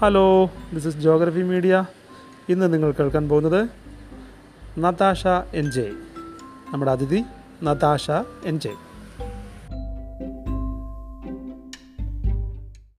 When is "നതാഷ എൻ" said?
4.78-5.66, 7.62-8.56